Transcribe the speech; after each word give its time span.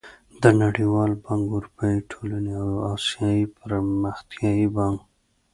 د 0.41 0.43
نړېوال 0.61 1.11
بانک، 1.23 1.43
اروپايي 1.55 1.99
ټولنې 2.11 2.53
او 2.63 2.69
اسيايي 2.93 3.45
پرمختيايي 3.57 4.67
بانک 4.75 4.99